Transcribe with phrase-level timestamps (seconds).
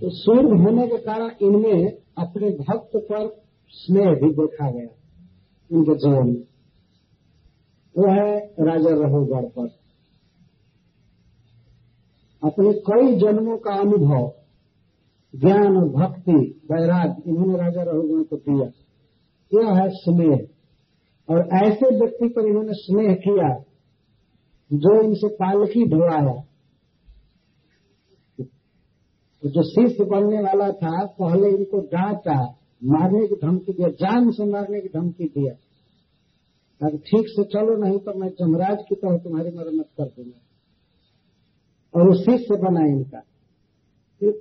[0.00, 4.94] तो सूर्य होने के कारण इनमें अपने भक्त पर स्नेह भी देखा गया,
[5.72, 6.44] इनके जीवन में
[7.98, 9.68] वो है राजा रघुगढ़ पर।
[12.44, 14.32] अपने कई जन्मों का अनुभव,
[15.36, 18.66] ज्ञान भक्ति, वैराग, इन्होंने राजा रघुगण को दिया।
[19.54, 20.48] यह है स्नेह।
[21.30, 23.64] और ऐसे व्यक्ति पर इन्होंने स्नेह किया,
[24.72, 26.47] जो इनसे पालकी ढोआया
[29.42, 34.44] तो जो शिष्य बनने वाला था, पहले इनको डांटा, मारने की धमकी दिया, जान से
[34.44, 35.52] मारने की धमकी दिया।
[36.86, 40.40] अगर ठीक से चलो, नहीं तो मैं जमराज की तरह तुम्हारी मरम्मत कर दूँगा।
[41.94, 43.18] और वो शिष्य बना इनका।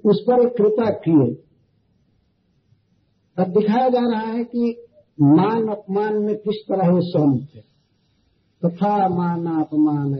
[0.05, 1.44] उस पर एक कृपा किए।
[3.39, 4.88] अब दिखाया जा रहा है कि
[5.22, 7.61] मान अपमान में किस तरह वो सहम थे।
[8.66, 10.14] तथा मान अपमान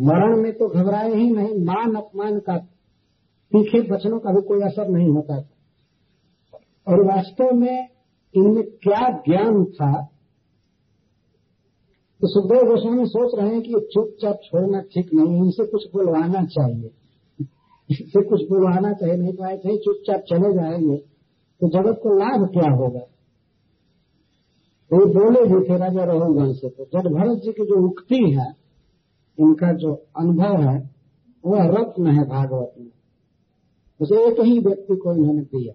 [0.00, 2.56] मरण में तो घबराए ही नहीं, मान अपमान का
[3.52, 5.48] तीखे वचनों का भी कोई असर नहीं होता था
[6.88, 7.88] और वास्तव में
[8.34, 10.04] इनमें क्या ज्ञान था?
[12.20, 16.90] तो सुखदेव गोस्वामी सोच रहे हैं कि चुपचाप छोड़ना ठीक नहीं इनसे कुछ बुलवाना चाहिए।
[17.90, 20.96] इनसे कुछ बुलवाना चाहिए, नहीं तो ऐसे ही चुपचाप चले जाएँगे।
[21.60, 23.00] तो जगत को लाभ क्या होगा?
[24.90, 28.67] तो बोले भी थे राजा रघुगण से तो जब भरत जी की जो उक्ति है
[29.40, 30.90] इनका जो अनुभव है,
[31.46, 32.90] वह रत्न है भागवत में।
[34.00, 35.74] उसे एक ही व्यक्ति को इन्होंने दिया।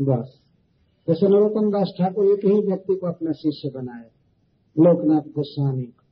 [0.00, 0.40] बस।
[1.08, 4.10] जैसे नरोत्तम दास ठाकुर एक ही व्यक्ति को अपना शिष्य बनाया,
[4.78, 6.04] लोकनाथ गोस्वामी को।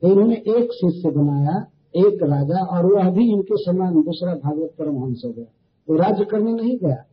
[0.00, 5.22] तो इन्होंने एक शिष्य बनाया, एक राजा, और वह भी इनके समान दूसरा भागवत परमहंस
[5.26, 5.52] हो गया।
[5.88, 7.04] वो राज्य करने नहीं गया।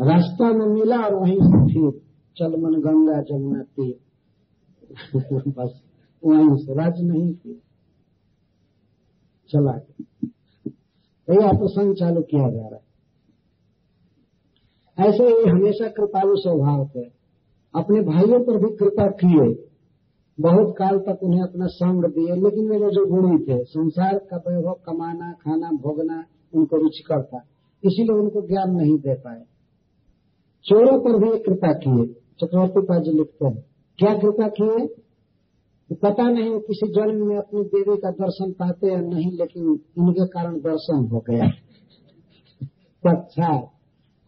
[0.00, 2.00] रास्ता में मिला और वहीं से फिर
[2.36, 4.00] चलमन गंगा जमुना तीर।
[5.48, 5.91] बस।
[6.56, 7.54] से राज्य नहीं किया।
[9.48, 10.06] चला गया।
[11.34, 12.92] यह प्रसंग चालू किया जा रहा है।
[15.08, 17.04] ऐसे ही हमेशा कृपालु स्वभाव थे।
[17.74, 19.68] अपने भाइयों पर भी कृपा किए।
[20.40, 24.80] बहुत काल तक उन्हें अपना संग दिए, लेकिन मेरे जो गुणी थे। संसार का वैभव
[24.86, 26.24] कमाना, खाना, भोगना
[26.54, 27.38] उनको रुचिकर था
[27.84, 29.42] इसीलिए उनको ज्ञान नहीं दे पाए।
[30.64, 33.64] चोरों पर भी कृपा किए। चक्रवर्ती पाजी लिखते हैं,
[33.98, 35.01] क्या कृपा किए?
[35.90, 39.62] तो पता नहीं वो किसी जन्म में अपनी देवी का दर्शन पाते या नहीं, लेकिन
[39.98, 41.46] इनके कारण दर्शन हो गया।
[43.04, 43.52] अच्छा।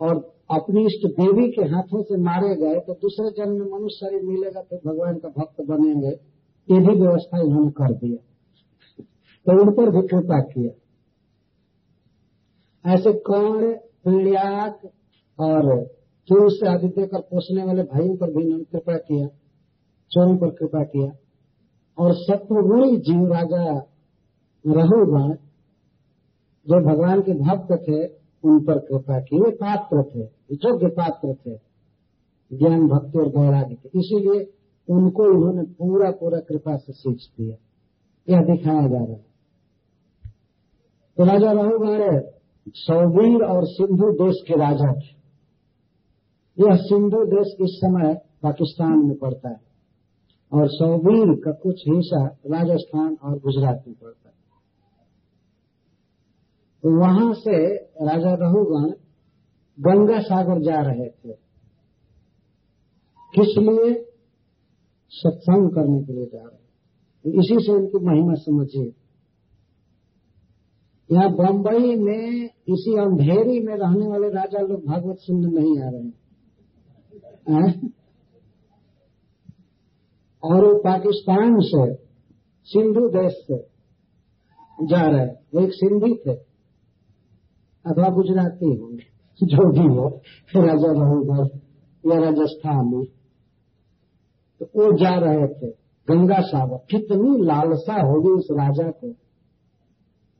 [0.00, 0.14] और
[0.50, 4.62] अपनी इष्ट देवी के हाथों से मारे गए तो दूसरे जन्म में मनुष्य शरीर मिलेगा
[4.62, 6.10] तो भगवान का भक्त बनेंगे।
[6.68, 9.04] ये भी व्यवस्था इन्होंने कर दिया
[9.46, 10.72] तो उन पर भी कृपा किया।
[12.84, 13.72] ऐसे कौन,
[14.04, 14.80] पीड़ियाक
[15.38, 15.84] और
[16.28, 19.26] चोर से आदि देकर पोषने वाले भाइयों पर भी इन्होंने कृपा किया,
[20.12, 21.10] चोरों पर कृपा किया।
[21.98, 23.78] और सत्वगुणी जीव राजा
[24.66, 25.34] रहुगण
[26.68, 28.06] जो भगवान के भक्त थे,
[28.44, 30.22] उन पर कृपा की। वे पात्र थे
[30.52, 31.54] योग्य पात्र थे,
[32.58, 34.52] ज्ञान, भक्ति और गौराग्य के इसीलिए
[34.88, 37.56] उनको उन्होंने पूरा पूरा कृपा से सींच दिया।
[38.28, 39.26] यह दिखाया जा रहा है।
[41.16, 42.22] तो राजा रहुगण
[42.68, 45.14] सौवीर और सिंधु देश के राजा थे।
[46.58, 49.73] यह सिंधु देश इस समय पाकिस्तान में पड़ता है।
[50.54, 54.34] और सौवीर का कुछ हिस्सा राजस्थान और गुजरात में पड़ता है।
[56.82, 58.92] तो वहाँ से राजा रहुगण
[59.80, 61.34] गंगा सागर जा रहे थे।
[63.34, 64.06] किस लिए?
[65.10, 66.64] सत्संग करने के लिए जा रहे थे।
[67.24, 68.92] तो इसी से उनकी महिमा समझिए।
[71.12, 76.02] यहाँ बंबई में, इसी अंधेरी में रहने वाले राजा लोग भागवत सुनने नहीं आ रहे
[76.02, 76.14] हैं?
[80.44, 81.94] और वो पाकिस्तान से
[82.64, 83.74] सिंधु देश से
[84.86, 86.32] जा रहे वो एक सिंधी थे।
[87.86, 89.14] अथवा गुजराती होंगे।
[89.46, 90.08] जो भी हो,
[90.56, 91.58] राजा रहुगढ़
[92.12, 93.04] या राजस्थान में।
[94.60, 95.66] तो वो जा रहे थे,
[96.08, 99.08] गंगा सागर। कितनी लालसा होगी उस राजा को,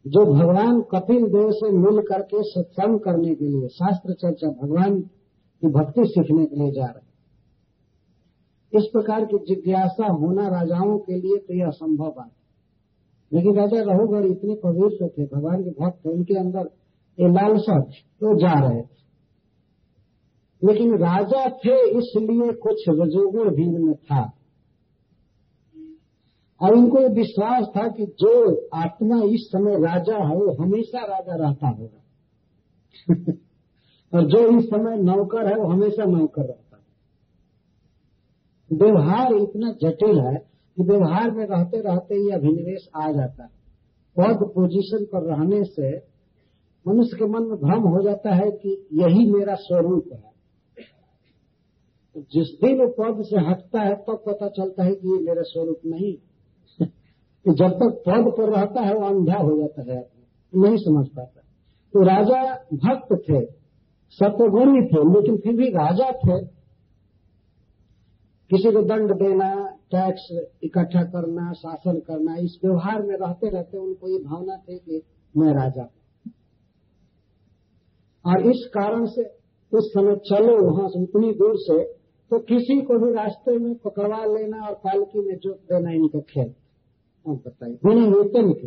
[0.07, 5.01] जो भगवान कपिल देव से मिल करके सत्संग करने के लिए, शास्त्र चर्चा, भगवान
[5.61, 7.04] की भक्ति सीखने के लिए जा रहे
[8.79, 12.45] इस प्रकार की जिज्ञासा होना राजाओं के लिए तो यह असंभव बात है।
[13.33, 16.71] लेकिन राजा रहुगढ़ इतने पवित्र थे, भगवान के भक्त थे, उनके अंदर
[17.21, 17.81] ये लालसा
[18.21, 18.95] तो जा रहे थे।
[20.65, 24.33] लेकिन राजा थे इसलिए कुछ रजोगुण भी इनमें था।
[26.63, 31.35] और उनको ये विश्वास था कि जो आत्मा इस समय राजा है वो हमेशा राजा
[31.35, 32.01] रहता होगा।
[34.15, 36.64] और जो इस समय नौकर है, वो हमेशा नौकर है
[38.75, 40.35] व्यवहार इतना जटिल है
[40.77, 43.51] कि व्यवहार में रहते रहते ही अभिनिवेश आ जाता है।
[44.19, 46.15] पद पोजीशन पर रहने से
[46.89, 50.35] मनुष्य के मन में भ्रम हो जाता है कि यही मेरा स्वरूप है।
[52.17, 55.43] जिस दिन वो पद से हटता है, तब तो पता चलता है कि ये मेरा
[55.43, 56.15] स्वरूप नहीं
[57.55, 60.11] जब तक पद पर रहता है, वो अंधा हो जाता है,
[60.55, 61.41] नहीं समझ पाता
[61.95, 63.65] तो राजा भक्त थे
[64.11, 66.64] सत्यगुणी थे, लेकिन फिर भी राजा थे।
[68.55, 69.47] किसी को दंड देना
[69.91, 70.25] टैक्स
[70.65, 75.03] इकट्ठा करना, शासन करना, इस व्यवहार में रहते रहते उनको ये भावना थी कि
[75.35, 75.83] मैं राजा
[78.25, 79.23] और इस कारण से,
[79.73, 81.83] उस समय चलो वहाँ से उतनी दूर से
[82.31, 86.55] तो किसी को भी रास्ते में पकड़वा लेना और पालकी में जोत देना इनका खेल।
[87.27, 88.67] आप बताइए, बिना वेतन के।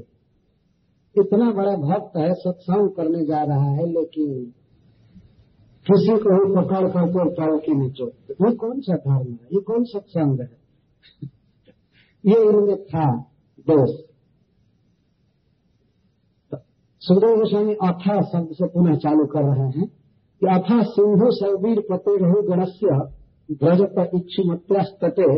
[1.15, 4.53] इतना बड़ा भक्त है, सत्संग करने जा रहा है, लेकिन
[5.87, 9.47] किसी को भी पकड़ करके पालकी में जोत ये कौन सा धर्म है?
[9.53, 10.49] ये कौन सत्संग है?
[12.23, 13.05] ये इनमें था
[13.67, 13.91] दोष।
[17.01, 19.85] सुखदेव गोस्वामी अथा शब्द से पुनः चालू कर रहे हैं
[20.41, 22.97] कि अथा सिंधु सौवीर पते रहु गणस्य
[23.53, 25.29] ब्रजत इच्छुमत्यास्तते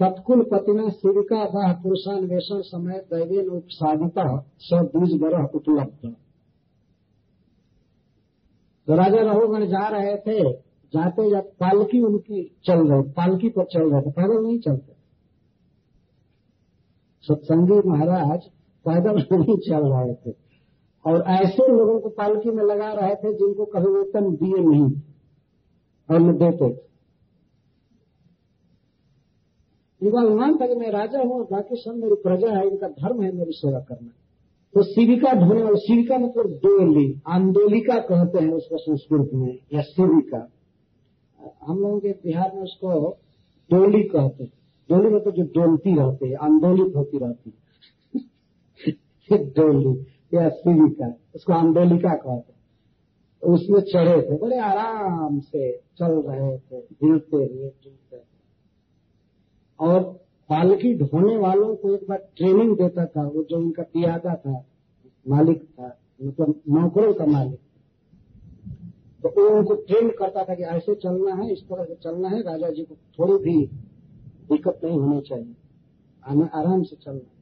[0.00, 4.18] तत्कुल पतिना सिविका वाह पुरुषान्वेषण समय दैवेन उपसादित
[4.60, 6.14] स बीज ग्रह उपलब्ध।
[8.88, 10.52] तो राजा रहुगण जा रहे थे,
[10.92, 14.92] जाते जब पालकी उनकी चल रहे, पालकी पर चल रहे थे पैदल नहीं चलते।
[17.22, 18.42] सत्संगी महाराज
[18.84, 20.36] पैदल नहीं चल रहे थे।
[21.06, 25.00] और ऐसे लोगों को पालकी में लगा रहे थे जिनको कभी वेतन दिए नहीं,
[26.10, 26.88] और न देते थे।
[30.02, 33.32] इनका अनुमान था कि मैं राजा हूँ, बाकी सब मेरी प्रजा है, इनका धर्म है,
[33.32, 34.10] मेरी सेवा करना
[34.74, 40.50] तो शिविका ढोने शिविका मतलब डोली आंदोलिका कहते हैं उसको संस्कृत में, या शिविका
[41.66, 43.18] हम लोगों के बिहार में उसको
[43.70, 44.52] डोली कहते हैं।
[44.90, 47.68] डोली मतलब जो डोलती रहती है, आंदोलित होती रहती है।
[49.44, 52.58] डोली या शिविका उसको आंदोलिका कहते हैं।
[53.42, 58.16] उसमें चढ़े थे, बड़े आराम से चल रहे थे, हिलते हुए चलते
[59.80, 64.64] और पालकी ढोने वालों को एक बार ट्रेनिंग देता था, वो जो उनका पियादा था,
[65.28, 67.60] मालिक था मतलब नौकरों का मालिक।
[69.22, 72.42] तो वो उनको ट्रेन करता था कि ऐसे चलना है, इस तरह से चलना है
[72.42, 73.66] राजा जी को थोड़ी भी
[74.52, 75.54] दिक्कत नहीं होनी चाहिए।
[76.54, 77.34] आराम से चलना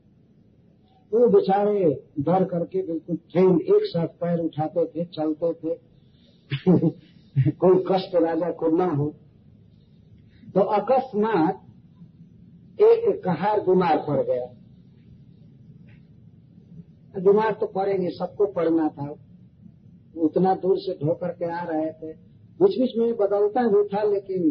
[1.12, 5.74] वो बेचारे डर करके बिल्कुल ट्रेन एक साथ पैर उठाते थे, चलते थे।
[7.50, 9.14] कोई कष्ट राजा को न हो।
[10.54, 11.65] तो अकस्मात
[12.80, 14.46] एक कहार बीमार पड़ गया।
[17.20, 19.14] बीमार तो पड़ेंगे, सबको पड़ना था।
[20.16, 22.12] उतना दूर से ढो करके आ रहे थे।
[22.60, 24.50] बीच बीच में बदलता भी था, लेकिन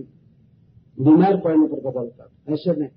[0.99, 2.89] बीमार पड़ने पर बदलता था। ऐसे नहीं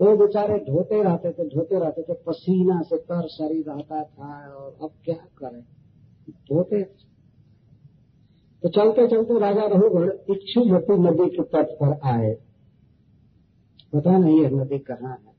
[0.00, 4.78] तो बेचारे ढोते रहते थे, ढोते रहते थे। पसीना से तर शरीर रहता था, और
[4.82, 5.62] अब क्या करें?
[6.30, 6.82] ढोते
[8.62, 12.34] तो चलते चलते राजा रहुगढ़ इच्छुमती नदी के तट पर आए।
[13.94, 15.32] पता नहीं है, नदी कहाँ है।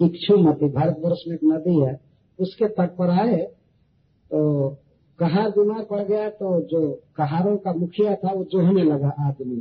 [0.00, 2.00] इच्छुमती भारतवर्ष में एक नदी है,
[2.38, 3.36] उसके तट पर आए
[4.30, 4.68] तो
[5.18, 6.80] कहार बीमार पड़ गया तो जो
[7.16, 9.56] कहारों का मुखिया था, वो जोहने लगा आदमी।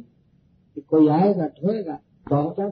[0.76, 1.96] कि कोई आएगा, ढोएगा
[2.32, 2.70] तो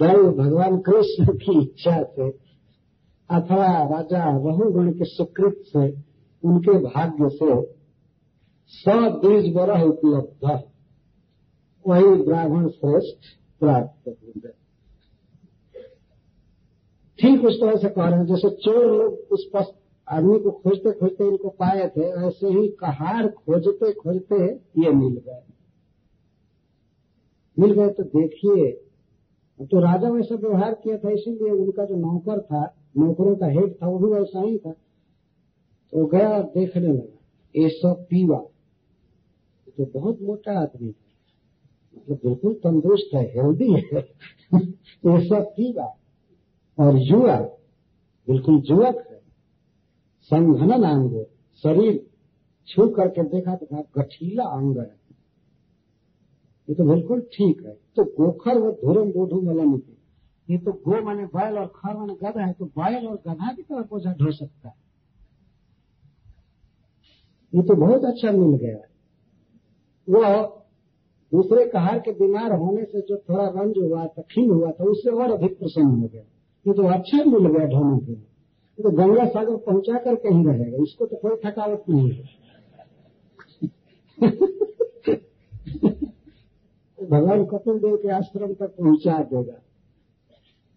[0.00, 2.28] दल भगवान कृष्ण की इच्छा से,
[3.30, 5.84] अथवा राजा रहुगण के सुकृत से,
[6.44, 7.50] उनके भाग्य से
[8.70, 10.71] सब बीज बरह उपलब्ध।
[11.84, 13.28] वही ब्राह्मण श्रेष्ठ
[13.60, 14.52] प्राप्त हो गए
[17.18, 19.50] ठीक उस तरह से कह रहे हैं, जैसे चोर लोग उस
[20.08, 24.44] आदमी को खोजते खोजते इनको पाए थे, ऐसे ही कहार खोजते खोजते
[24.82, 25.42] ये मिल गए।
[27.56, 28.70] मिल गए तो देखिए
[29.60, 32.62] तो राजा वैसा व्यवहार किया था, इसीलिए उनका जो नौकर था,
[32.96, 37.18] नौकरों का हेड था, वो भी वैसा ही था। तो गया देखने लगा,
[37.54, 38.38] ये सब पीवा।
[39.78, 41.11] तो बहुत मोटा आदमी था।
[41.96, 44.00] मतलब बिल्कुल तंदुरुस्त है हेल्दी है,
[44.52, 45.84] ये सब पीवा
[46.78, 47.36] और युवा
[48.28, 49.20] बिल्कुल युवक है।
[50.30, 51.24] संघनन अंग,
[51.64, 52.04] शरीर,
[52.68, 55.00] छू करके देखा तो गठीला अंग है।
[56.68, 59.96] ये तो बिल्कुल ठीक है। तो गोखर वो धुरम बोधू मलन थी
[60.48, 63.62] ये तो गो माने बैल और खर माने गधा है तो बैल और गधा की
[63.62, 64.74] तरह बोझा ढो सकता है।
[67.52, 68.78] ये तो बहुत अच्छा मिल गया।
[70.08, 70.22] वो
[71.32, 75.10] दूसरे कहार के बीमार होने से जो थोड़ा रंज हुआ था खीन हुआ था उससे
[75.10, 76.22] और अधिक प्रसन्न हो गया।
[76.66, 80.82] ये तो अच्छा मिल गया ढोने के लिए। तो गंगा सागर पहुँचा कर कहीं रहेगा,
[80.82, 82.42] इसको तो कोई थकावट नहीं है।
[87.10, 89.62] भगवान कपिल देव के आश्रम तक पहुँचा देगा।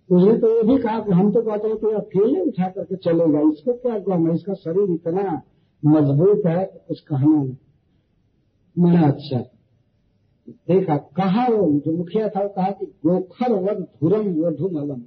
[0.10, 3.40] उसने तो ये भी कहा कि हम तो कहते हैं कि अकेले उठा करके चलेगा।
[3.40, 4.34] इसको क्या गम है?
[4.34, 5.42] इसका शरीर इतना
[5.86, 7.58] मज़बूत है कुछ कहना
[8.78, 9.55] मैंने अच्छा।
[10.48, 15.02] देखा, कहा वो, जो मुखिया था, वो कहा कि गोखर वध धुरम वधु मलम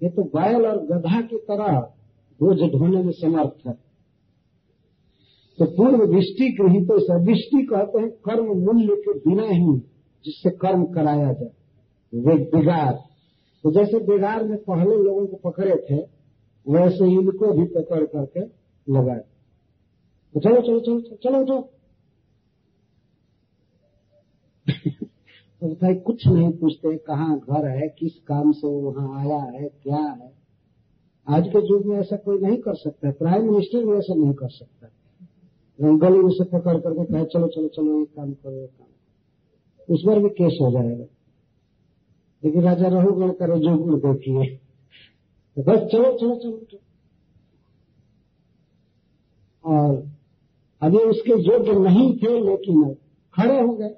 [0.00, 1.78] ये तो बैल और गधा की तरह
[2.40, 3.72] बोझ ढोने में समर्थ है।
[5.58, 9.78] तो पूर्व दृष्टि गृहित तो दृष्टि कहते हैं, कर्म मूल्य के बिना ही
[10.24, 11.52] जिससे कर्म कराया जाए।
[12.12, 12.94] वे बिगाड़
[13.64, 15.96] तो जैसे बिगाड़ में पहले लोगों को पकड़े थे,
[16.66, 18.40] वैसे इनको भी पकड़ करके
[18.86, 19.22] लगाए।
[20.34, 21.58] तो चलो चलो चलो चलो उठो
[25.64, 29.96] तो भाई कुछ नहीं पूछते, कहाँ घर है, किस काम से वहाँ आया है, क्या
[29.96, 30.32] है।
[31.28, 34.32] आज के युग में ऐसा कोई नहीं कर सकता है प्राइम मिनिस्टर भी ऐसा नहीं
[34.32, 34.88] कर सकता।
[35.80, 40.18] गली उसे पकड़ करके कहे, चलो चलो चलो, एक काम करो, एक काम उस पर
[40.18, 41.04] भी केस हो जाएगा।
[42.44, 44.46] लेकिन राजा रहुगण का रजोगुण देखिए।
[45.56, 46.78] तो बस चलो चलो चलो चलो।
[49.64, 50.08] और
[50.82, 52.96] अभी उसके योग्य नहीं थे, लेकिन
[53.34, 53.94] खड़े हो गए।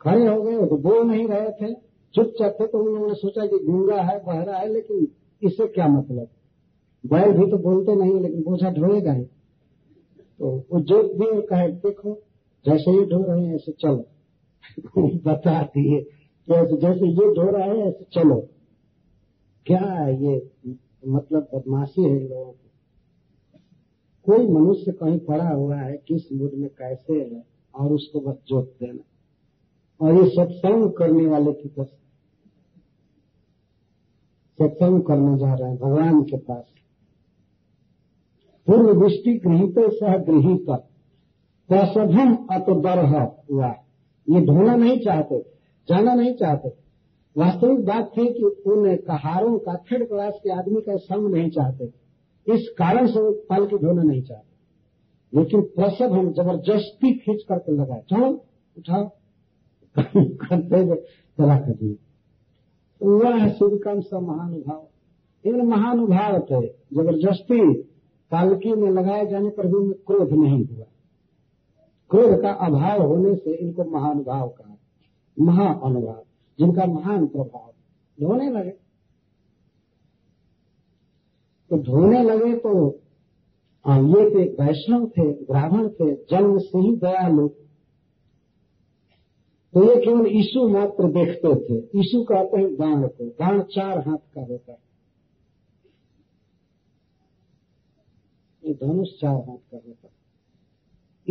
[0.00, 1.74] खड़े हो गए तो बोल नहीं रहे थे।
[2.14, 5.08] चुपचाप थे तो उन लोगों ने सोचा कि गूँगा है, बहरा है, लेकिन
[5.42, 6.28] इससे क्या मतलब?
[7.06, 9.24] बैल भी तो बोलते नहीं लेकिन बोझा ढोएगा ही।
[10.38, 12.14] तो वो जो भी कहे, देखो,
[12.66, 14.04] जैसे ये ढो रहे हैं, ऐसे चलो।
[15.24, 16.00] बता दिए,
[16.48, 18.48] जैसे जैसे ये ढो रहे हैं, ऐसे चलो।
[19.66, 20.50] क्या है ये
[21.06, 22.70] मतलब बदमाशी है लोगों की?
[24.24, 28.74] कोई मनुष्य कहीं पड़ा हुआ है, किस मूड में कैसे है, और उसको बस जोत
[28.80, 29.02] देना।
[30.00, 31.96] और ये सत्संग करने वाले की कसम
[34.60, 36.64] सत्संग करने जा रहे हैं, भगवान के पास।
[38.66, 40.66] पूर्व दृष्टि गृहित सह गृहित
[41.70, 43.70] प्रसभम अतदरह हुआ।
[44.30, 45.40] ये ढोना नहीं चाहते,
[45.88, 46.68] जाना नहीं चाहते।
[47.36, 51.84] वास्तविक बात थी कि उन कहारों का थर्ड क्लास के आदमी का संग नहीं चाहते।
[52.54, 54.50] इस कारण से वो पल के धोना नहीं चाहते।
[55.38, 58.44] लेकिन प्रसव हम ज़बरदस्ती खींच करके लगाए चलो
[58.78, 59.10] उठाओ।
[59.96, 61.96] करते चला कर दिए
[63.00, 64.88] वह सूर्यकांत सा महानुभाव।
[65.44, 67.82] इन महानुभाव थे ज़बरदस्ती
[68.32, 70.84] पालकी में लगाए जाने पर भी क्रोध नहीं हुआ।
[72.10, 74.76] क्रोध का अभाव होने से इनको महानुभाव कहा।
[75.40, 76.22] महाअनुभाव
[76.58, 77.72] जिनका महान प्रभाव
[78.18, 78.70] धोने लगे।
[81.70, 83.00] तो धोने लगे तो
[83.84, 87.48] ये थे, वैष्णव थे, ब्राह्मण थे, जन्म से ही दयालु।
[89.74, 94.34] तो ये केवल ईशु मात्र देखते थे। ईशु कहते हैं गांड को गांड चार हाथ
[94.34, 94.78] का होता है।
[98.66, 100.20] ये धनुष चार हाथ का होता है।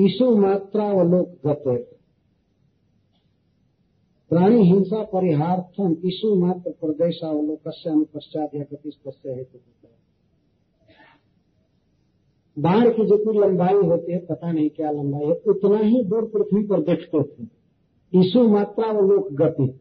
[0.06, 2.00] ईशु मात्रा व लोक गते।
[4.30, 10.00] प्राणी हिंसा परिहार्थम ईशु मात्र प्रदेशावलोकस्य अनुपश्चात या गति हेतु होता है।
[12.60, 16.64] बाढ़ की जितनी लंबाई होती है, पता नहीं क्या लंबाई है, उतना ही दूर पृथ्वी
[16.68, 17.59] पर देखते थे।
[18.16, 19.80] ईशु मात्रा व लोक गति।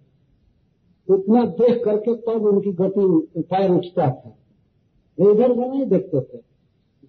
[1.10, 4.34] उतना देख करके तब उनकी गति पैर उठता था।
[5.20, 6.42] वे इधर उधर नहीं देखते थे।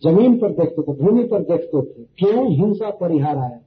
[0.03, 2.51] ज़मीन पर देखते थे, भूमि पर देखते थे। क्यों?
[2.51, 3.61] हिंसा, परिहार आया।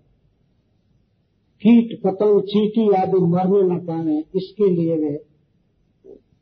[1.62, 5.10] कीट, पतंग, चीटी आदि मरने न पाए इसके लिए वे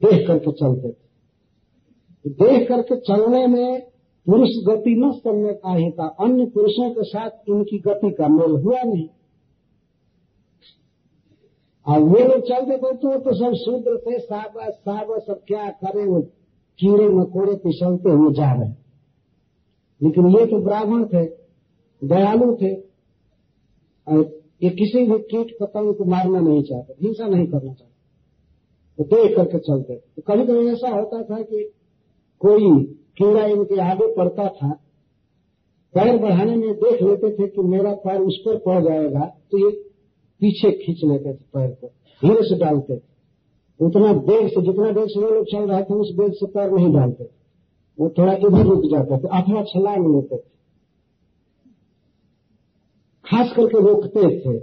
[0.04, 1.10] देख करके चलते थे।
[2.30, 3.82] देख करके चलने में
[4.26, 8.50] पुरुष गति न करने का ही था। अन्य पुरुषों के साथ इनकी गति का मेल
[8.50, 9.08] हुआ नहीं।
[11.90, 16.04] और वो लोग चलते थे तो तो सब शूद्र थे साब साब सब क्या करे
[16.04, 16.20] वो?
[16.78, 18.80] कीड़े मकोड़े पिसलते हुए जा रहे
[20.02, 21.24] लेकिन ये तो ब्राह्मण थे,
[22.02, 22.74] दयालु थे,
[24.06, 27.90] और ये किसी भी कीट पतंग को मारना नहीं चाहते, हिंसा नहीं करना चाहते।
[28.98, 31.72] तो देख करके चलते। तो कभी कभी ऐसा होता था कि
[32.40, 32.84] कोई
[33.18, 34.72] कीड़ा इनके आगे पड़ता था,
[35.94, 39.89] पैर बढ़ाने में देख लेते थे कि मेरा पैर उस पर पड़ जाएगा तो ये
[40.40, 41.86] पीछे खींच लेते थे पैर को
[42.22, 43.10] धीरे से डालते। थे
[43.80, 46.70] उतना देर से, जितना देर से वो लोग चल रहे थे, उस देर से पैर
[46.70, 47.24] नहीं डालते।
[48.00, 50.50] वो थोड़ा इधर रुक जाते थे अथवा छलांग लेते थे।
[53.24, 54.58] खास करके रोकते थे।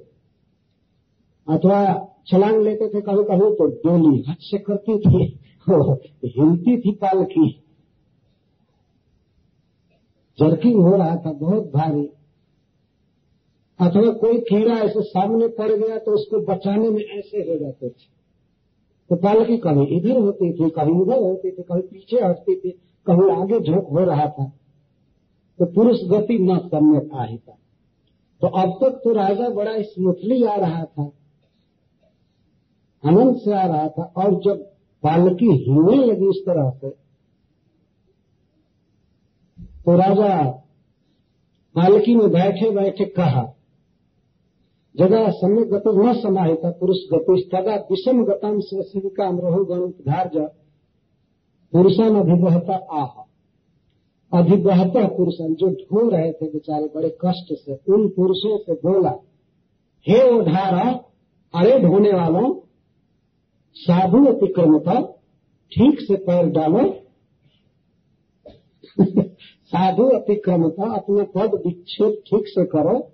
[1.48, 5.40] अथवा छलांग लेते थे कभी कभी तो डोली हद से करती थी
[6.26, 7.64] हिलती थी पालकी
[10.40, 12.10] जर्किंग हो रहा था, बहुत भारी।
[13.80, 18.18] अथवा कोई कीड़ा ऐसे सामने पड़ गया तो उसको बचाने में ऐसे हो जाते थे।
[19.10, 22.72] तो पालकी कभी इधर होती थी, कभी उधर होती थी, कभी पीछे हटती थी,
[23.08, 24.46] कभी आगे झोंक हो रहा था।
[25.60, 27.58] तो पुरुष गति न करने था।
[28.42, 31.12] तो अब तक तो राजा बड़ा स्मूथली आ रहा था।
[33.06, 34.58] आनंद से आ रहा था और जब
[35.04, 36.90] पालकी हिलने लगी इस तरह से
[39.86, 40.44] तो राजा
[41.76, 43.54] पालकी में बैठे बैठे कहा
[45.00, 50.38] जगह समय गति न समाहिता, पुरुष गति तदा विषम गतम शिविका रहो गण धार्ज।
[51.72, 53.28] पुरुषन अभिवहता आह।
[54.40, 59.10] अभिवहता पुरुषन जो ढो रहे थे बेचारे बड़े कष्ट से, उन पुरुषों से बोला,
[60.10, 61.04] हे उधारा
[61.56, 62.60] अरे ढोने वालों,
[63.74, 65.02] साधु अतिक्रमता
[65.72, 66.96] ठीक से पैर डालो।
[69.66, 73.12] साधु अतिक्रमता अपने पद विक्षेप ठीक से करो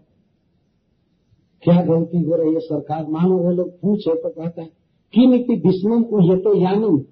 [1.63, 2.60] क्या गलती हो रही है?
[2.60, 4.70] सरकार मानो वो लोग पूछे तो कहते हैं
[5.13, 7.05] कि नीति विष्णु को ये तो यानी।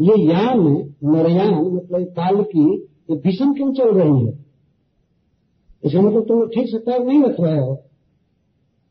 [0.00, 0.60] ये यान,
[1.04, 2.74] नरयान मतलब काल की,
[3.10, 4.44] ये भीषण क्यों चल रही है?
[5.84, 7.84] इसे मतलब तुम ठीक से पैर नहीं रख रहे हो।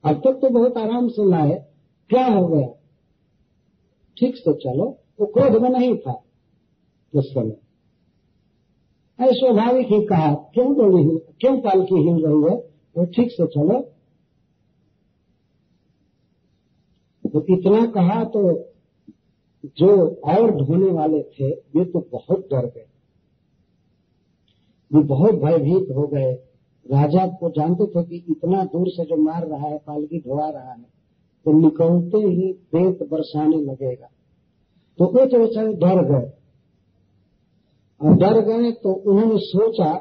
[0.03, 1.65] अब तक तो बहुत आराम से लाए।
[2.09, 2.67] क्या हो गया?
[4.17, 6.23] ठीक से चलो। वो क्रोध में नहीं था।
[7.15, 7.57] उस समय।
[9.21, 12.70] स्वाभाविक ही कहा, क्यों बोली क्यों पालकी हिल रही है?
[12.95, 13.79] वो ठीक से चलो।
[17.25, 18.41] तो इतना कहा तो
[19.77, 22.85] जो और ढोने वाले थे वे तो बहुत डर गए।
[24.91, 26.31] वे बहुत भयभीत हो गए।
[26.85, 30.71] राजा को जानते थे कि इतना दूर से जो मार रहा है, पालकी ढोआ रहा
[30.71, 30.83] है
[31.45, 34.07] तो निकलते ही पेट बरसाने लगेगा।
[34.99, 36.31] तो वो तो बेचारे डर गए।
[38.01, 39.93] और डर गए तो उन्होंने सोचा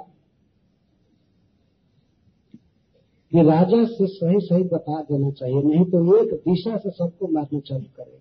[3.33, 7.61] कि राजा से सही सही बता देना चाहिए, नहीं तो एक दिशा से सबको मारना
[7.61, 8.21] चालू करेगा।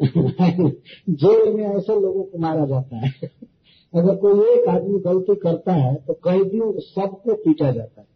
[1.10, 3.12] जेल में ऐसे लोगों को मारा जाता है।
[3.94, 8.08] अगर कोई एक आदमी गलती करता है तो कैदियों सबको पीटा जाता है।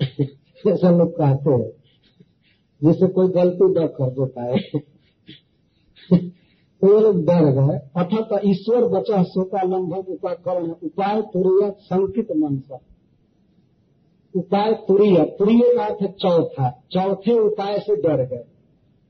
[0.72, 1.70] ऐसा लोग कहते हैं,
[2.84, 4.58] जिससे कोई गलती डर कर देता है
[6.80, 12.42] तो ये लोग डर गए। अथवा ईश्वर बचा, सोता लंभम उपाकरण, उपाय तुरंत संकित मन
[12.42, 12.80] मनसा
[14.36, 18.44] उपाय तुरीय तुरीय का अर्थ चौथा। चौथे उपाय से डर गए।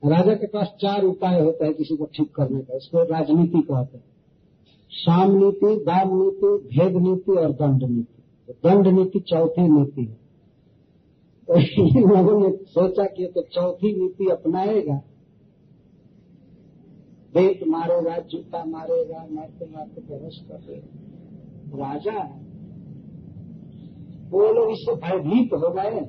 [0.09, 3.97] राजा के पास चार उपाय होता है किसी को ठीक करने का। इसको राजनीति कहते
[3.97, 4.03] हैं।
[4.91, 10.25] शाम नीति दान नीति, भेद नीति और दंड नीति। तो दंड नीति चौथी नीति है।
[11.47, 11.55] तो
[12.15, 15.01] लोगों ने सोचा कि तो चौथी नीति अपनाएगा।
[17.33, 22.44] बेत मारेगा, जूता मारेगा मारते मारते बहस कर देगा। राजा है
[24.31, 25.99] वो लोग इससे भयभीत हो गए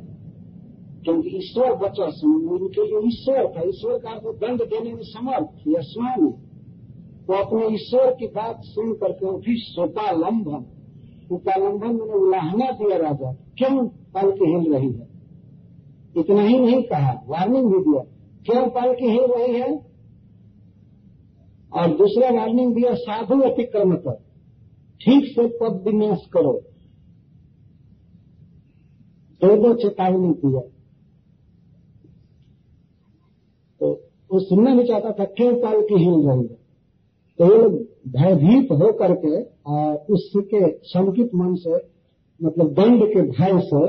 [1.04, 5.80] क्योंकि ईश्वर बचा उनके जो ईश्वर था। ईश्वर का आपको दंड देने में समर्थ या
[5.82, 6.30] स्वामी
[7.26, 10.64] तो अपने ईश्वर की बात सुन करके उठी सोपालंबम
[11.34, 15.06] उपालंबम मैंने उलाहना दिया राजा, क्यों पल की हिल रही है?
[16.16, 18.02] इतना ही नहीं कहा वार्निंग भी दिया।
[18.46, 19.70] क्यों पल की हिल रही है?
[21.72, 24.14] और दूसरा वार्निंग दिया, साधु अतिक्रम कर।
[25.00, 26.52] ठीक से पद विन्यास करो।
[29.46, 30.60] दो दो चेतावनी दिया
[33.80, 33.90] तो
[34.30, 36.56] वो सुनना भी चाहता था, क्यों पाल की हिल रही है?
[37.38, 37.72] तो ये लोग
[38.08, 41.76] भयभीत हो करके और उसके शंकित मन से
[42.40, 43.84] मतलब दंड के भय से,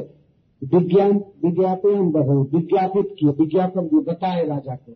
[0.61, 4.91] विज्ञान, विज्ञापन बहु, विज्ञापित किए, विज्ञापन भी बताए राजा को।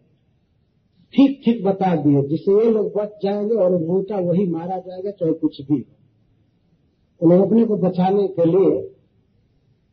[1.14, 5.34] ठीक ठीक बता दिए, जिससे ये लोग बच जाएँगे और मोटा वही मारा जाएगा, चाहे
[5.34, 8.80] कुछ भी हो। लोग अपने को बचाने के लिए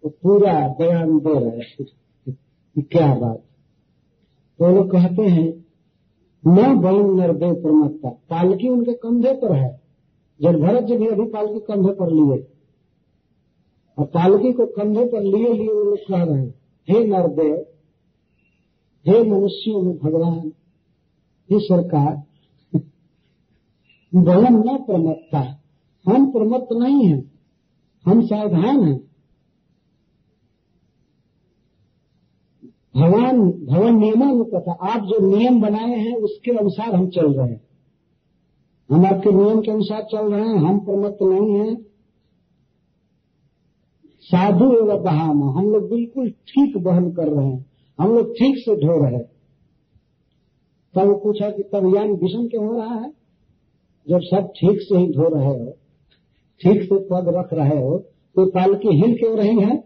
[0.02, 3.44] तो पूरा बयान दे रहे हैं क्या बात
[4.58, 5.66] तो लोग कहते हैं,
[6.46, 9.80] न बन नरदेव प्रमत्ता। पालकी उनके कंधे पर है।
[10.40, 12.46] जब भरत जी भी अभी पालकी कंधे पर लिए।
[13.98, 16.54] और पालकी को कंधे पर लिए लिए वो लोग कह रहे हैं,
[16.88, 17.66] हे नरदेव
[19.06, 20.52] हे मनुष्यों में भगवान,
[21.50, 22.22] हे सरकार,
[24.12, 25.40] बलम न प्रमत्ता।
[26.06, 27.18] हम प्रमत्त नहीं है,
[28.06, 29.07] हम सावधान हैं।
[32.98, 37.60] भगवान भवन नियमानुपता आप जो नियम बनाए हैं, उसके अनुसार हम चल रहे हैं।
[38.90, 41.76] हम आपके नियम के अनुसार चल रहे हैं, हम प्रमत्त नहीं हैं।
[44.30, 47.64] साधु एवं बहाम हम लोग बिल्कुल ठीक बहन कर रहे हैं,
[47.98, 49.18] हम लोग ठीक से ढो रहे
[50.94, 53.10] तब पूछा कि तब यान विषम क्यों हो रहा है?
[54.06, 55.70] जब सब ठीक से ही धो रहे हो,
[56.60, 57.96] ठीक से पद रख रहे हो
[58.36, 59.76] तो काल की हिल क्यों रही है?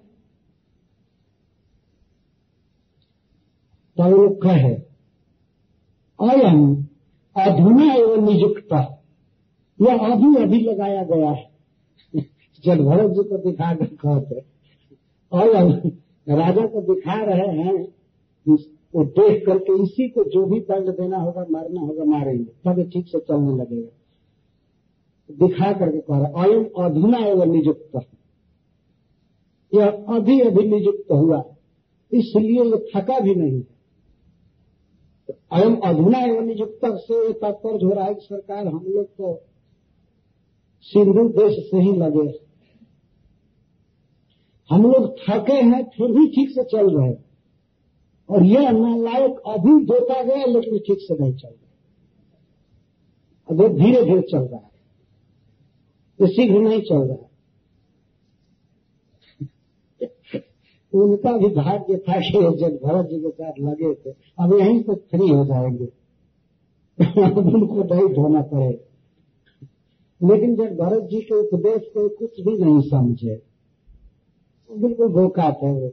[4.03, 4.75] तब कहे
[6.31, 6.85] अयम
[7.37, 8.73] अधुना एवं नियुक्त।
[9.83, 11.51] यह अभी अभी लगाया गया है।
[12.65, 14.45] जब भरत जी को दिखा कर कहते
[15.33, 15.49] और
[16.29, 17.89] राजा को दिखा रहे हैं,
[18.95, 23.09] वो देख करके इसी को जो भी दंड देना होगा, मारना होगा, मारेंगे। तब ठीक
[23.09, 23.89] से चलने लगेगा।
[25.47, 28.07] दिखा करके कह रहे अयम अधुना एवं नियुक्त।
[29.75, 31.45] यह अभी अभी नियुक्त हुआ।
[32.13, 33.63] इसलिए ये थका भी नहीं।
[35.29, 39.35] अयम अधुना एवं नियुक्त से तात्पर्य हो रहा है कि सरकार हम लोग तो
[40.81, 42.29] सिंधु देश से ही लगे।
[44.71, 47.13] हम लोग थके हैं, फिर भी ठीक से चल रहे
[48.29, 51.61] और यह नालायक अभी जोता गया, लेकिन ठीक से नहीं चल रहा।
[53.49, 54.71] अब धीरे धीरे चल रहा है।
[56.21, 57.29] ये शीघ्र नहीं चल रहा
[60.99, 64.95] उनका भी भाग्य था कि जब भरत जी के साथ लगे थे। अब यहीं से
[64.95, 65.85] फ्री हो जाएँगे।
[67.23, 68.89] अब उनको नहीं धोना पड़ेगा।
[70.29, 73.43] लेकिन जब भरत जी के उपदेश को कुछ भी नहीं समझे,
[74.79, 75.89] बिल्कुल गोकात थे वो।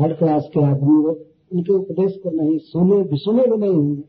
[0.00, 1.10] थर्ड क्लास के आदमी वो,
[1.52, 4.02] उनके उपदेश को नहीं सुने भी सुने भी नहीं होंगे।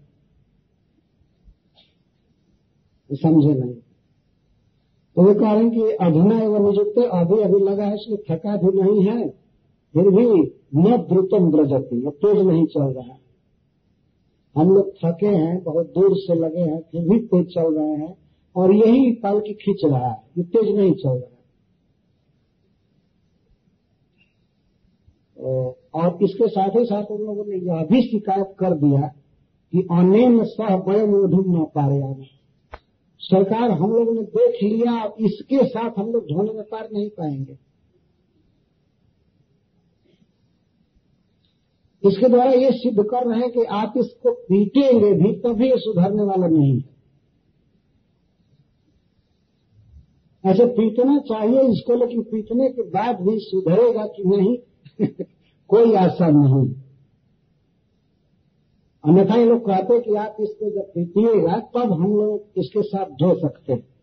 [3.15, 3.76] समझे नहीं।
[5.15, 8.58] तो वे कह रहे हैं कि अधुना एवं निजुक्त अभी अभी लगा है, इसलिए थका
[8.58, 9.43] भी नहीं है।
[9.96, 10.26] फिर भी
[10.76, 13.22] न द्रुतम ब्रजती वो तेज नहीं चल रहा। है
[14.56, 18.16] हम लोग थके हैं, बहुत दूर से लगे हैं, फिर भी तेज चल रहे हैं,
[18.56, 21.28] और यही पाल की खींच रहा है, ये तेज नहीं चल रहा।
[25.40, 29.08] है और इसके साथ ही साथ उन लोगों ने यह भी शिकायत कर दिया
[29.74, 32.26] कि अनेन सह वयम ओढ़ुम न पारे
[33.22, 37.58] सरकार हम लोगों ने देख लिया, इसके साथ हम लोग ढोने में पार नहीं पाएँगे।
[42.06, 46.24] इसके द्वारा ये सिद्ध कर रहे हैं कि आप इसको पीटेंगे भी, तभी ये सुधरने
[46.24, 46.94] वाला नहीं है।
[50.46, 54.58] ऐसे पीटना चाहिए इसको, लेकिन पीटने के बाद भी सुधरेगा कि नहीं,
[55.70, 56.74] कोई आशा नहीं।
[59.06, 63.50] अन्यथा ये लोग कहते कि आप इसको जब पीटिएगा, तब हम लोग इसके साथ धो
[63.50, 63.94] सकते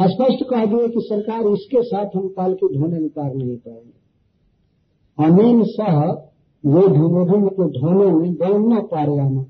[0.00, 4.02] स्पष्ट कह दिए कि सरकार इसके साथ हम पाल के धोने पार नहीं पाएँगे।
[5.24, 6.31] अमीन सह
[6.66, 9.46] वो धूमधूम को धोने में न पारे हम।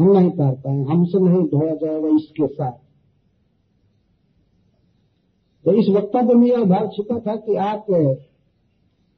[0.00, 2.72] हम नहीं पार पाए, हमसे नहीं धोया जाएगा इसके साथ।
[5.64, 7.86] तो इस वक्तव्य में यह भाव छिपा था कि आप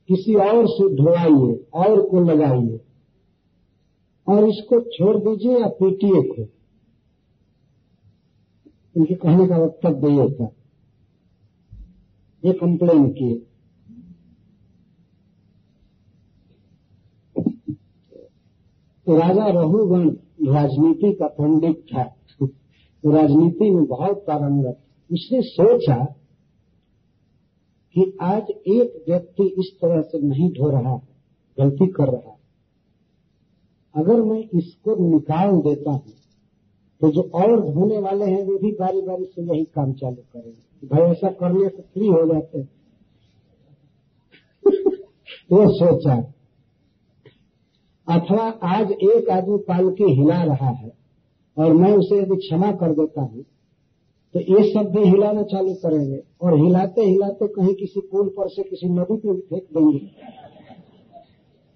[0.09, 2.81] किसी और से धोवाइए और को लगाइए।
[4.29, 6.43] और इसको छोड़ दीजिए या पीटिए को।
[8.97, 10.53] उनके कहने का वक्तव्य ये था।
[12.45, 13.47] ये कंप्लेन किए।
[19.17, 20.09] राजा रघुगण
[20.53, 22.17] राजनीति का पंडित था।
[23.05, 24.79] तो राजनीति में बहुत पारंगत
[25.13, 26.17] उसने सोचा
[27.95, 31.09] कि आज एक व्यक्ति इस तरह से नहीं ढो रहा है
[31.59, 32.37] गलती कर रहा। है
[33.95, 36.13] अगर मैं इसको निकाल देता हूँ
[37.01, 40.87] तो जो और धोने वाले हैं, वे भी बारी बारी से यही काम चालू करेंगे।
[40.87, 42.61] भाई ऐसा करने से फ्री हो जाते
[45.53, 46.33] वो सोचा।
[48.11, 50.93] अथवा आज एक आदमी पाल के हिला रहा है
[51.57, 53.43] और मैं उसे यदि क्षमा कर देता हूँ
[54.35, 58.63] तो ये सब भी हिलाना चालू करेंगे। और हिलाते हिलाते कहीं किसी पुल पर से
[58.63, 59.99] किसी नदी पे फेंक देंगे।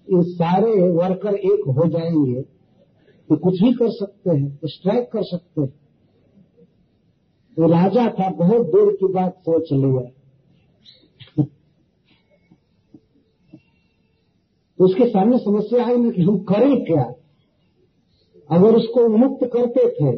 [0.07, 5.61] ये सारे वर्कर एक हो जाएँगे तो कुछ भी कर सकते हैं स्ट्राइक कर सकते
[5.61, 5.69] हैं।
[7.57, 10.09] तो राजा था, बहुत देर की बात सोच लिया।
[14.79, 17.03] तो उसके सामने समस्या आई ना कि हम करें क्या?
[18.49, 20.11] अगर उसको मुक्त करते थे,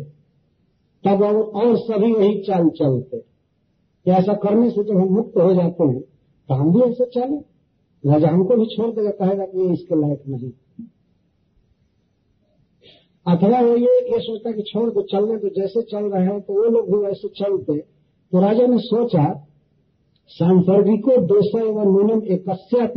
[1.04, 5.54] तब और और सभी वही चाल चलते। कि ऐसा करने से जब हम मुक्त हो
[5.54, 6.02] जाते हैं
[6.50, 7.38] तो हम भी ऐसे चले।
[8.04, 10.52] राजा हमको भी छोड़ देगा कहेगा कि ये इसके लायक नहीं।
[13.26, 16.54] अथवा वो ये ये सोचता कि छोड़ दो, चलने तो जैसे चल रहे हैं तो
[16.54, 17.78] वो लोग भी वैसे चलते।
[18.32, 19.24] तो राजा ने सोचा
[20.30, 22.46] सांसर्गिको दोष एवं न्यूनम एक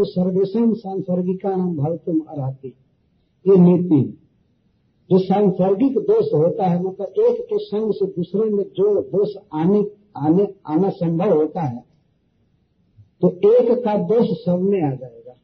[0.02, 2.68] सर्वेशम सांसर्गिका नाम भवतुम अराती
[3.44, 4.00] ये नीति।
[5.10, 9.84] जो सांसर्गिक दोष होता है मतलब एक के संग से दूसरे में जो दोष आने
[10.16, 11.84] आने, आना संभव होता है
[13.22, 15.34] तो एक का दोष सब में आ जाएगा।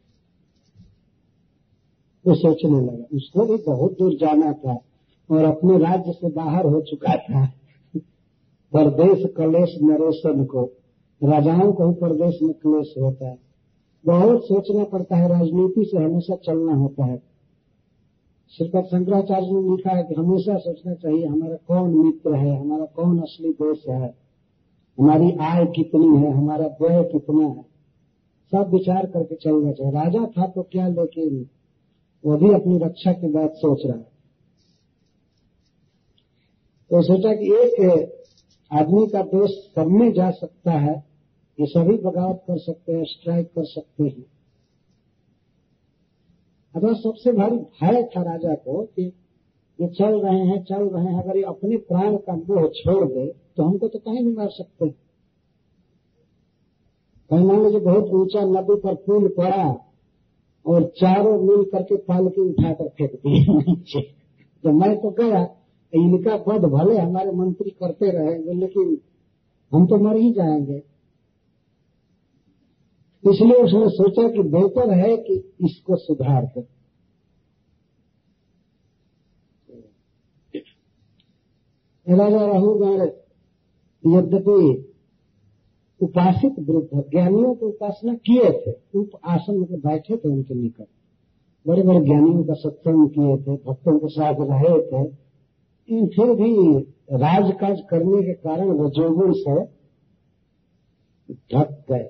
[2.27, 4.77] वो सोचने लगा, उसको भी बहुत दूर जाना था
[5.31, 7.46] और अपने राज्य से बाहर हो चुका था।
[8.72, 10.64] परदेश कलेश नरेशन को
[11.22, 13.38] राजाओं को ही प्रदेश में क्लेश होता है।
[14.05, 17.22] बहुत सोचना पड़ता है, राजनीति से हमेशा चलना होता है।
[18.52, 23.18] श्रीपद शंकराचार्य ने लिखा है कि हमेशा सोचना चाहिए, हमारा कौन मित्र है, हमारा कौन
[23.18, 24.14] असली दोस्त है,
[24.98, 27.64] हमारी आय कितनी है, हमारा व्यय कितना है।
[28.52, 31.46] सब विचार करके चलना चाहिए राजा था तो क्या लेकिन
[32.24, 34.07] वो भी अपनी रक्षा की बात सोच रहा है।
[36.90, 37.81] तो सोचा कि एक
[38.72, 41.05] आदमी का दोष सब में जा सकता है,
[41.59, 44.24] ये सभी बगावत कर सकते हैं स्ट्राइक कर सकते हैं।
[46.74, 49.02] अगर सबसे भारी भय था राजा को कि
[49.81, 53.26] ये चल रहे हैं, चल रहे हैं, अगर ये अपने प्राण का मोह छोड़ दे
[53.57, 54.88] तो हमको तो कहीं भी मार सकते
[57.31, 59.87] कहीं मान लीजिए बहुत ऊँचा नदी पर पुल पड़ा
[60.66, 64.00] और चारों मिल करके पालकी उठाकर फेंक नीचे
[64.64, 65.56] तो मैं तो गया
[65.94, 69.01] इनका पद भले हमारे मंत्री करते रहेंगे लेकिन
[69.72, 70.83] हम तो मर ही जाएँगे।
[73.31, 76.66] इसलिए उसने सोचा कि बेहतर है कि इसको सुधार कर
[82.09, 83.01] राजा राहुगण
[84.07, 84.92] यद्यपि
[86.01, 90.87] उपासित वृद्ध, ज्ञानियों की उपासना किए थे, उप आसन में बैठे थे उनके निकट।
[91.66, 95.26] बड़े बड़े ज्ञानियों का सत्संग किए थे, भक्तों के साथ रहे थे।
[95.88, 96.79] फिर भी
[97.12, 99.64] राजकाज करने के कारण वो रजोगुण से
[101.55, 102.09] ढक गए।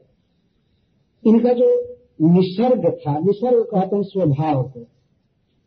[1.25, 1.69] इनका जो
[2.23, 4.81] निसर्ग था, निसर्ग कहते हैं स्वभाव को।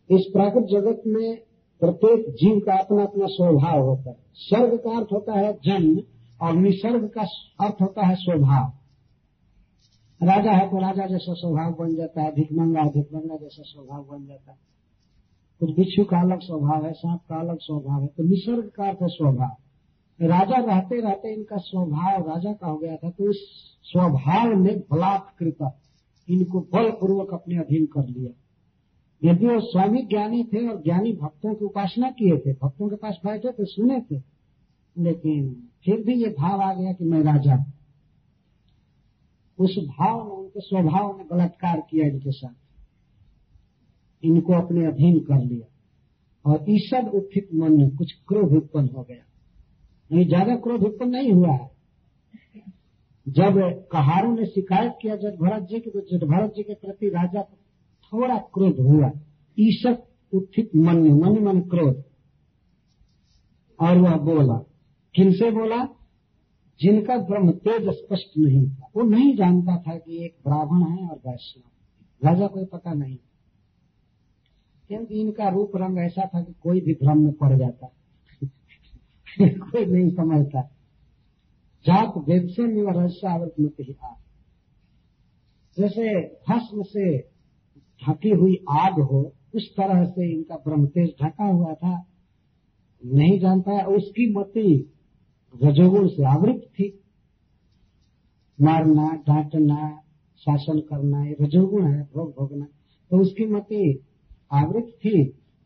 [0.09, 1.37] इस प्राकृत जगत में
[1.81, 6.01] प्रत्येक जीव का अपना अपना स्वभाव होता है। स्वर्ग का अर्थ होता है जन्म
[6.41, 7.21] और निसर्ग का
[7.65, 8.71] अर्थ होता है स्वभाव।
[10.21, 14.51] राजा है तो राजा जैसा स्वभाव बन जाता है भिकमंगा भिकमंगा जैसा स्वभाव बन जाता
[14.51, 14.57] है।
[15.61, 19.01] कुछ बिच्छू का अलग स्वभाव है, सांप का अलग स्वभाव है तो निसर्ग का अर्थ
[19.01, 19.55] है स्वभाव।
[20.19, 23.37] राजा रहते रहते इनका स्वभाव राजा का हो गया था तो इस
[23.85, 25.71] स्वभाव ने बलात्कृत
[26.27, 28.31] इनको बलपूर्वक अपने अधीन कर लिया।
[29.21, 33.19] यदि वो स्वामी ज्ञानी थे और ज्ञानी भक्तों की उपासना किए थे, भक्तों के पास
[33.25, 34.21] बैठे थे, सुने थे,
[34.95, 35.49] लेकिन
[35.85, 37.63] फिर भी ये भाव आ गया कि मैं राजा
[39.59, 42.53] उस भाव ने उनके स्वभाव ने बलात्कार किया इनके साथ।
[44.23, 45.67] इनको अपने अधीन कर लिया।
[46.45, 49.23] और ईसद उत्थित मन में कुछ क्रोध उत्पन्न हो गया।
[50.11, 51.69] नहीं, ज़्यादा क्रोध उत्पन्न नहीं हुआ है।
[53.27, 53.57] जब
[53.91, 57.41] कहारों ने शिकायत किया जज भरत जी की तो जज भरत जी के प्रति राजा
[58.13, 59.11] थोड़ा क्रोध हुआ
[59.57, 62.03] ईसत उत्थित मन में मन मन क्रोध।
[63.79, 64.57] और वह बोला,
[65.15, 65.87] किनसे बोला?
[66.81, 71.17] जिनका ब्रह्म तेज स्पष्ट नहीं था। वो नहीं जानता था कि एक ब्राह्मण है और
[71.27, 73.17] वैष्णव। राजा को पता नहीं
[74.89, 77.87] क्योंकि इनका रूप रंग ऐसा था कि कोई भी भ्रम में पड़ जाता।
[79.41, 80.61] कोई नहीं समझता।
[81.85, 83.95] जात वेद से निवरसावृत मत ही
[85.79, 87.19] जैसे भस्म से
[88.05, 92.05] ढकी हुई आग हो, उस तरह से इनका ब्रह्म तेज ढका हुआ था।
[93.05, 94.93] नहीं जानता है, उसकी मति
[95.63, 97.03] रजोगुण से आवृत थी।
[98.61, 100.01] मारना, डांटना,
[100.35, 102.65] शासन करना, ये रजोगुण है, भोग भोगना।
[103.09, 104.03] तो उसकी मति
[104.53, 105.23] आवृत थी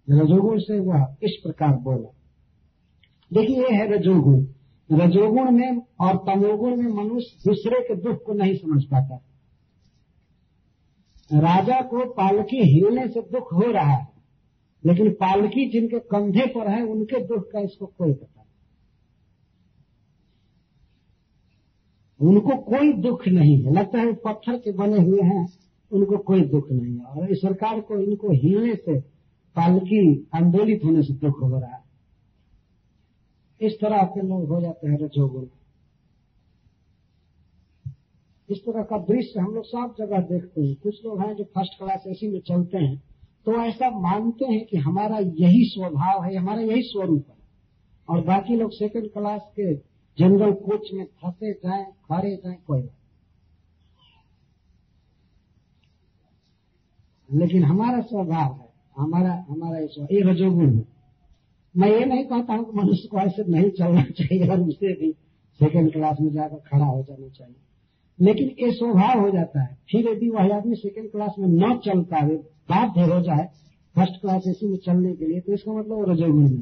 [0.09, 2.09] रजोगुण से वह इस प्रकार बोला।
[3.33, 4.45] देखिए, ये है रजोगुण।
[4.91, 9.15] रजोगुण में और तमोगुण में मनुष्य दूसरे के दुख को नहीं समझ पाता।
[11.33, 14.07] राजा को पालकी हिलने से दुख हो रहा है,
[14.85, 18.43] लेकिन पालकी जिनके कंधे पर है, उनके दुख का इसको कोई पता नहीं।
[22.29, 25.47] उनको कोई दुख नहीं है। लगता है पत्थर के बने हुए हैं।
[25.93, 28.99] उनको कोई दुख नहीं है। और इस सरकार को इनको हिलने से,
[29.55, 31.81] पालकी आंदोलित होने से दुख हो रहा है।
[33.61, 35.45] इस तरह के लोग हो जाते हैं रजोगुण
[38.49, 41.77] इस तरह का दृश्य हम लोग सब जगह देखते हैं। कुछ लोग हैं जो फ़र्स्ट
[41.79, 42.97] क्लास एसी में चलते हैं
[43.45, 47.35] तो ऐसा मानते हैं कि हमारा यही स्वभाव है, हमारा यही स्वरूप है।
[48.09, 49.73] और बाकी लोग सेकंड क्लास के
[50.17, 53.02] जनरल कोच में फंसे जाए खड़े जाए, कोई बात
[57.33, 60.85] लेकिन हमारा स्वभाव है, हमारा हमारा ये रजोगुण है।
[61.75, 65.11] मैं ये नहीं कहता हूँ कि मनुष्य को ऐसे नहीं चलना चाहिए और उसे भी
[65.59, 67.55] सेकंड क्लास में जाकर खड़ा हो जाना चाहिए।
[68.19, 72.01] लेकिन ये स्वभाव हो जाता है। फिर यदि वह आदमी सेकंड क्लास में न चल
[72.11, 72.35] पाए
[72.69, 73.45] बाध्य हो जाए
[73.95, 76.61] फ़र्स्ट क्लास एसी में चलने के लिए तो इसका मतलब रजोगुण में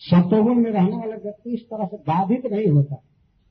[0.00, 2.94] सत्वगुण में रहने वाला व्यक्ति इस तरह से बाधित नहीं होता।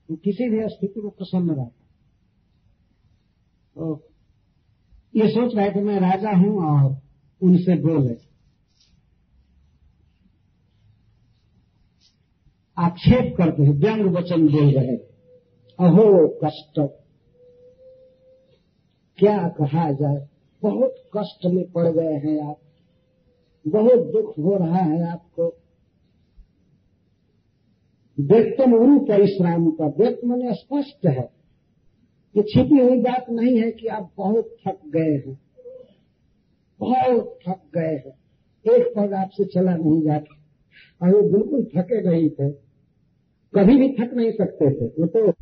[0.09, 1.85] वो किसी भी स्थिति में प्रसन्न रहता
[3.75, 3.95] तो
[5.17, 6.97] ये सोच रहे थे, मैं राजा हूँ और
[7.43, 8.27] उनसे बोले
[12.77, 14.97] आक्षेप करते हैं, व्यंग वचन बोल रहे
[15.79, 16.79] अहो, कष्ट।
[19.17, 20.27] क्या कहा जाए?
[20.61, 22.59] बहुत कष्ट में पड़ गए हैं आप।
[23.67, 25.43] बहुत दुख हो रहा है आपको।
[28.19, 31.36] व्यक्तम उरु परिश्रम का। व्यक्त मैंने स्पष्ट है।
[32.37, 35.39] ये छिपी हुई बात नहीं है कि आप बहुत थक गए हैं।
[36.79, 38.19] बहुत थक गए हैं।
[38.75, 40.37] एक पद आपसे चला नहीं जाता।
[41.01, 42.49] और वो बिल्कुल थके नहीं थे।
[43.55, 45.36] कभी भी थक नहीं सकते थे। वो तो